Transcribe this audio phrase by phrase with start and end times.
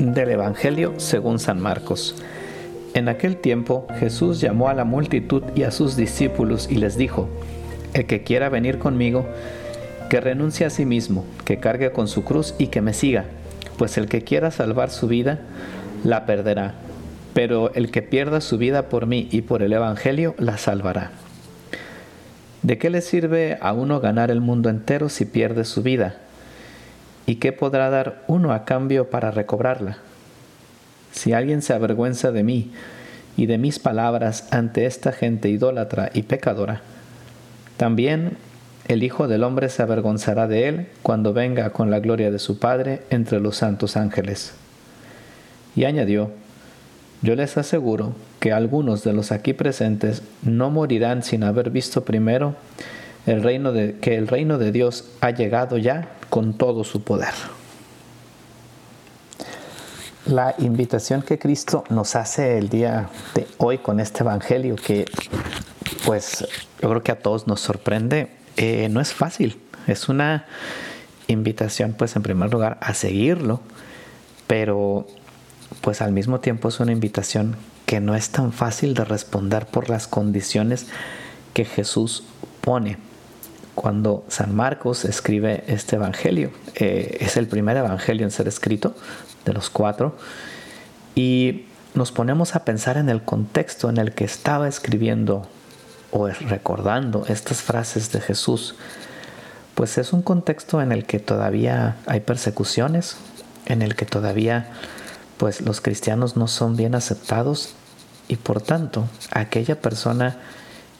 [0.00, 2.14] del Evangelio según San Marcos.
[2.94, 7.28] En aquel tiempo Jesús llamó a la multitud y a sus discípulos y les dijo,
[7.92, 9.26] El que quiera venir conmigo,
[10.08, 13.26] que renuncie a sí mismo, que cargue con su cruz y que me siga,
[13.76, 15.40] pues el que quiera salvar su vida,
[16.02, 16.74] la perderá,
[17.34, 21.12] pero el que pierda su vida por mí y por el Evangelio, la salvará.
[22.62, 26.16] ¿De qué le sirve a uno ganar el mundo entero si pierde su vida?
[27.30, 29.98] ¿Y qué podrá dar uno a cambio para recobrarla?
[31.12, 32.72] Si alguien se avergüenza de mí
[33.36, 36.80] y de mis palabras ante esta gente idólatra y pecadora,
[37.76, 38.36] también
[38.88, 42.58] el Hijo del Hombre se avergonzará de él cuando venga con la gloria de su
[42.58, 44.54] Padre entre los santos ángeles.
[45.76, 46.32] Y añadió,
[47.22, 52.56] yo les aseguro que algunos de los aquí presentes no morirán sin haber visto primero
[53.26, 57.34] el reino de, que el reino de Dios ha llegado ya con todo su poder.
[60.26, 65.04] La invitación que Cristo nos hace el día de hoy con este Evangelio que
[66.04, 66.46] pues
[66.80, 70.46] yo creo que a todos nos sorprende, eh, no es fácil, es una
[71.26, 73.60] invitación pues en primer lugar a seguirlo,
[74.46, 75.06] pero
[75.80, 79.88] pues al mismo tiempo es una invitación que no es tan fácil de responder por
[79.88, 80.86] las condiciones
[81.54, 82.24] que Jesús
[82.60, 82.98] pone.
[83.80, 88.94] Cuando San Marcos escribe este Evangelio, eh, es el primer Evangelio en ser escrito
[89.46, 90.18] de los cuatro,
[91.14, 91.64] y
[91.94, 95.48] nos ponemos a pensar en el contexto en el que estaba escribiendo
[96.10, 98.74] o recordando estas frases de Jesús,
[99.74, 103.16] pues es un contexto en el que todavía hay persecuciones,
[103.64, 104.72] en el que todavía
[105.38, 107.72] pues los cristianos no son bien aceptados
[108.28, 110.36] y por tanto aquella persona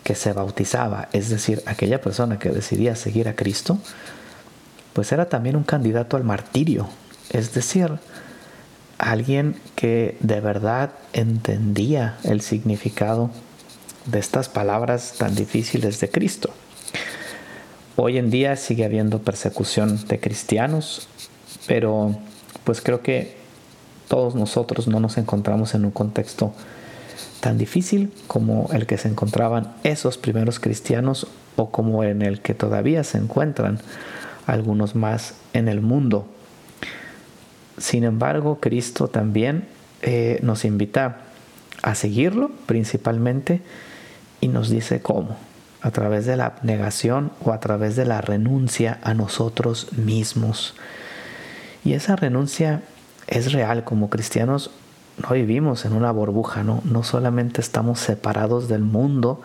[0.05, 3.79] que se bautizaba, es decir, aquella persona que decidía seguir a Cristo,
[4.93, 6.89] pues era también un candidato al martirio,
[7.31, 7.99] es decir,
[8.99, 13.31] alguien que de verdad entendía el significado
[14.07, 16.51] de estas palabras tan difíciles de Cristo.
[17.97, 21.09] Hoy en día sigue habiendo persecución de cristianos,
[21.67, 22.17] pero
[22.65, 23.37] pues creo que
[24.09, 26.53] todos nosotros no nos encontramos en un contexto
[27.41, 32.55] tan difícil como el que se encontraban esos primeros cristianos o como en el que
[32.55, 33.79] todavía se encuentran
[34.47, 36.27] algunos más en el mundo.
[37.79, 39.67] Sin embargo, Cristo también
[40.03, 41.19] eh, nos invita
[41.83, 43.63] a seguirlo principalmente
[44.41, 45.37] y nos dice cómo,
[45.81, 50.75] a través de la abnegación o a través de la renuncia a nosotros mismos.
[51.85, 52.83] Y esa renuncia
[53.27, 54.71] es real, como cristianos
[55.21, 56.81] no vivimos en una burbuja, ¿no?
[56.85, 59.43] No solamente estamos separados del mundo,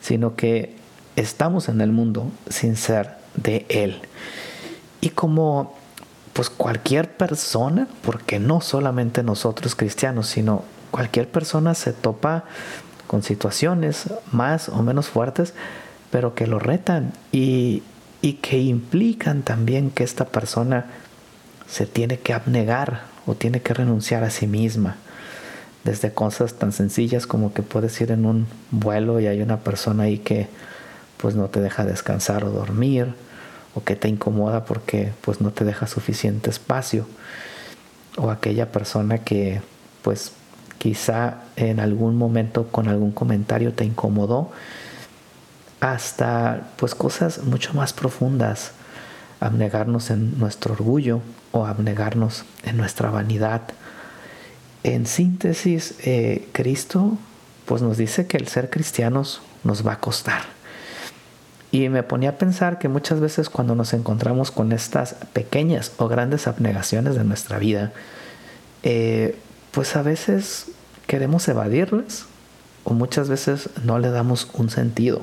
[0.00, 0.76] sino que
[1.16, 4.00] estamos en el mundo sin ser de él.
[5.00, 5.74] Y como
[6.32, 12.44] pues cualquier persona, porque no solamente nosotros cristianos, sino cualquier persona se topa
[13.06, 15.52] con situaciones más o menos fuertes,
[16.10, 17.82] pero que lo retan y,
[18.22, 20.86] y que implican también que esta persona
[21.68, 24.96] se tiene que abnegar o tiene que renunciar a sí misma.
[25.84, 30.04] Desde cosas tan sencillas como que puedes ir en un vuelo y hay una persona
[30.04, 30.48] ahí que
[31.16, 33.14] pues no te deja descansar o dormir
[33.74, 37.06] o que te incomoda porque pues no te deja suficiente espacio
[38.16, 39.60] o aquella persona que
[40.02, 40.32] pues
[40.78, 44.50] quizá en algún momento con algún comentario te incomodó
[45.80, 48.72] hasta pues cosas mucho más profundas
[49.42, 51.20] abnegarnos en nuestro orgullo
[51.50, 53.62] o abnegarnos en nuestra vanidad.
[54.84, 57.18] En síntesis, eh, Cristo
[57.66, 60.42] pues nos dice que el ser cristianos nos va a costar.
[61.70, 66.08] Y me ponía a pensar que muchas veces cuando nos encontramos con estas pequeñas o
[66.08, 67.92] grandes abnegaciones de nuestra vida,
[68.82, 69.38] eh,
[69.70, 70.66] pues a veces
[71.06, 72.26] queremos evadirlas
[72.84, 75.22] o muchas veces no le damos un sentido.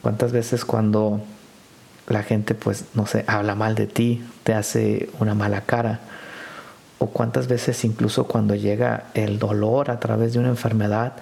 [0.00, 1.20] ¿Cuántas veces cuando
[2.08, 6.00] la gente pues no sé, habla mal de ti, te hace una mala cara.
[6.98, 11.12] O cuántas veces incluso cuando llega el dolor a través de una enfermedad,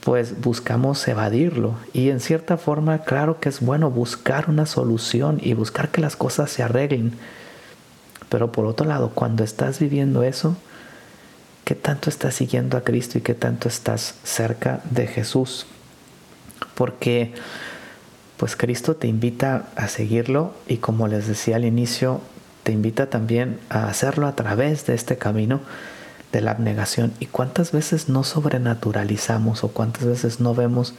[0.00, 1.74] pues buscamos evadirlo.
[1.92, 6.16] Y en cierta forma, claro que es bueno buscar una solución y buscar que las
[6.16, 7.12] cosas se arreglen.
[8.28, 10.56] Pero por otro lado, cuando estás viviendo eso,
[11.64, 15.66] ¿qué tanto estás siguiendo a Cristo y qué tanto estás cerca de Jesús?
[16.74, 17.34] Porque
[18.40, 22.22] pues Cristo te invita a seguirlo y como les decía al inicio,
[22.62, 25.60] te invita también a hacerlo a través de este camino
[26.32, 27.12] de la abnegación.
[27.20, 30.94] ¿Y cuántas veces no sobrenaturalizamos o cuántas veces no vemos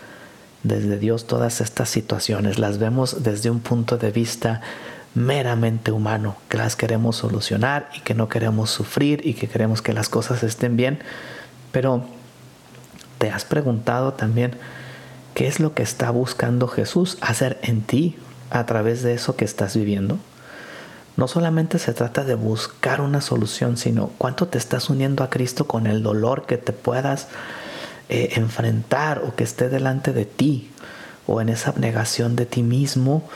[0.62, 2.60] desde Dios todas estas situaciones?
[2.60, 4.62] Las vemos desde un punto de vista
[5.16, 9.94] meramente humano, que las queremos solucionar y que no queremos sufrir y que queremos que
[9.94, 11.00] las cosas estén bien.
[11.72, 12.06] Pero
[13.18, 14.52] te has preguntado también
[15.34, 18.16] qué es lo que está buscando Jesús hacer en ti
[18.50, 20.18] a través de eso que estás viviendo.
[21.18, 25.68] No solamente se trata de buscar una solución, sino cuánto te estás uniendo a Cristo
[25.68, 27.28] con el dolor que te puedas
[28.10, 30.70] eh, enfrentar o que esté delante de ti
[31.28, 33.30] o en esa abnegación de ti mismo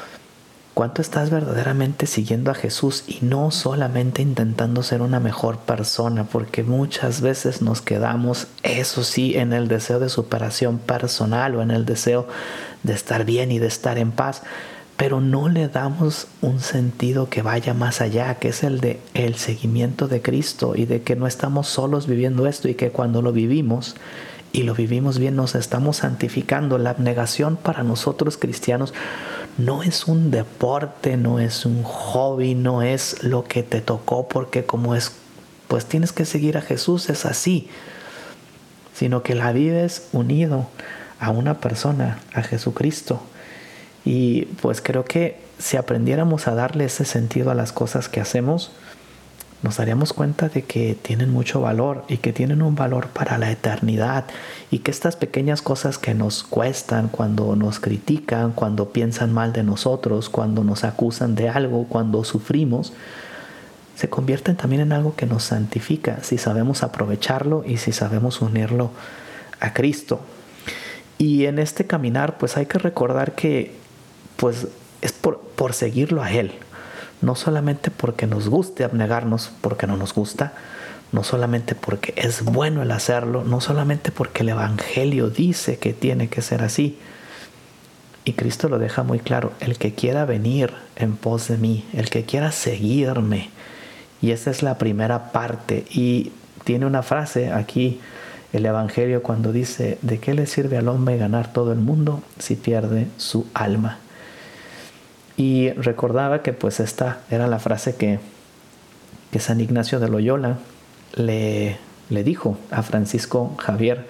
[0.75, 6.63] cuánto estás verdaderamente siguiendo a Jesús y no solamente intentando ser una mejor persona, porque
[6.63, 11.86] muchas veces nos quedamos, eso sí, en el deseo de superación personal o en el
[11.86, 12.27] deseo
[12.83, 14.44] de estar bien y de estar en paz,
[14.98, 19.36] pero no le damos un sentido que vaya más allá, que es el de el
[19.36, 23.31] seguimiento de Cristo y de que no estamos solos viviendo esto y que cuando lo
[23.31, 23.95] vivimos
[24.51, 26.78] y lo vivimos bien nos estamos santificando.
[26.78, 28.94] La abnegación para nosotros cristianos
[29.57, 34.66] no es un deporte, no es un hobby, no es lo que te tocó porque
[34.66, 35.13] como es,
[35.68, 37.69] pues tienes que seguir a Jesús, es así,
[38.94, 40.68] sino que la vives unido
[41.19, 43.22] a una persona, a Jesucristo.
[44.04, 48.72] Y pues creo que si aprendiéramos a darle ese sentido a las cosas que hacemos,
[49.63, 53.50] nos daríamos cuenta de que tienen mucho valor y que tienen un valor para la
[53.52, 54.25] eternidad
[54.69, 59.63] y que estas pequeñas cosas que nos cuestan cuando nos critican, cuando piensan mal de
[59.63, 62.94] nosotros, cuando nos acusan de algo, cuando sufrimos,
[63.96, 68.92] se convierten también en algo que nos santifica si sabemos aprovecharlo y si sabemos unirlo
[69.60, 70.19] a Cristo.
[71.18, 73.74] Y en este caminar pues hay que recordar que
[74.36, 74.68] pues
[75.02, 76.52] es por, por seguirlo a Él
[77.25, 80.54] no solamente porque nos guste abnegarnos, porque no nos gusta,
[81.12, 86.30] no solamente porque es bueno el hacerlo, no solamente porque el Evangelio dice que tiene
[86.30, 87.00] que ser así.
[88.25, 92.10] Y Cristo lo deja muy claro, el que quiera venir en pos de mí, el
[92.10, 93.50] que quiera seguirme.
[94.21, 95.86] Y esa es la primera parte.
[95.89, 96.31] Y
[96.63, 98.00] tiene una frase aquí,
[98.54, 102.56] el Evangelio, cuando dice, ¿de qué le sirve al hombre ganar todo el mundo si
[102.56, 104.00] pierde su alma?
[105.37, 108.19] Y recordaba que pues esta era la frase que,
[109.31, 110.57] que San Ignacio de Loyola
[111.15, 111.77] le,
[112.09, 114.05] le dijo a Francisco Javier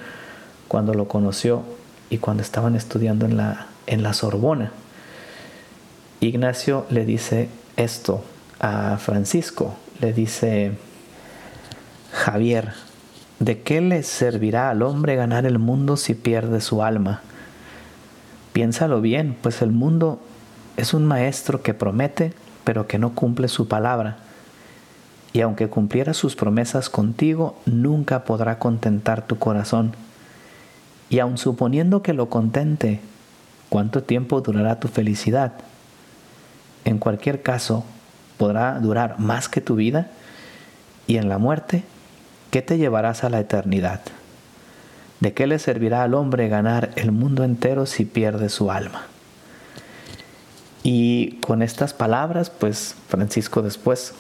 [0.68, 1.64] cuando lo conoció
[2.10, 4.72] y cuando estaban estudiando en la, en la Sorbona.
[6.20, 8.24] Ignacio le dice esto
[8.60, 10.72] a Francisco, le dice,
[12.12, 12.74] Javier,
[13.40, 17.22] ¿de qué le servirá al hombre ganar el mundo si pierde su alma?
[18.54, 20.22] Piénsalo bien, pues el mundo
[20.78, 22.34] es un maestro que promete,
[22.64, 24.18] pero que no cumple su palabra.
[25.34, 29.94] Y aunque cumpliera sus promesas contigo, nunca podrá contentar tu corazón.
[31.10, 33.00] Y aun suponiendo que lo contente,
[33.70, 35.54] ¿cuánto tiempo durará tu felicidad?
[36.84, 37.86] En cualquier caso,
[38.38, 40.10] podrá durar más que tu vida.
[41.08, 41.84] Y en la muerte,
[42.52, 44.02] ¿qué te llevarás a la eternidad?
[45.20, 49.08] ¿De qué le servirá al hombre ganar el mundo entero si pierde su alma?
[50.88, 54.14] Y con estas palabras, pues Francisco después,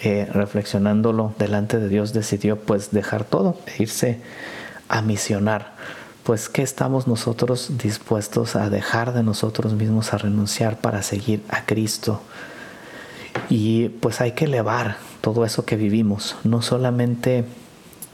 [0.00, 4.18] eh, reflexionándolo delante de Dios, decidió pues dejar todo e irse
[4.88, 5.74] a misionar.
[6.22, 11.66] Pues ¿qué estamos nosotros dispuestos a dejar de nosotros mismos, a renunciar para seguir a
[11.66, 12.22] Cristo?
[13.50, 17.44] Y pues hay que elevar todo eso que vivimos, no solamente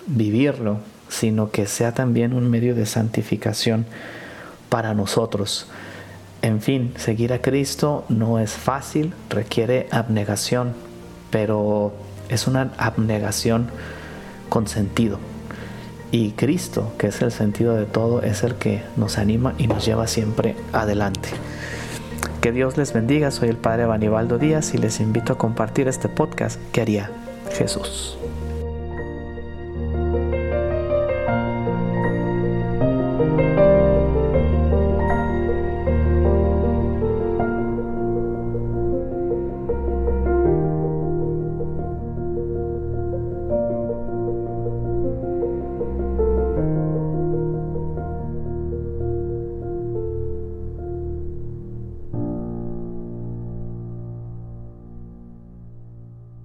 [0.09, 3.87] vivirlo, sino que sea también un medio de santificación
[4.69, 5.69] para nosotros.
[6.45, 10.75] En fin, seguir a Cristo no es fácil, requiere abnegación,
[11.31, 11.95] pero
[12.29, 13.71] es una abnegación
[14.51, 15.19] con sentido.
[16.13, 19.87] Y Cristo, que es el sentido de todo, es el que nos anima y nos
[19.87, 21.31] lleva siempre adelante.
[22.43, 26.11] Que Dios les bendiga, soy el Padre Banibaldo Díaz y les invito a compartir este
[26.11, 27.11] podcast que haría
[27.57, 28.19] Jesús.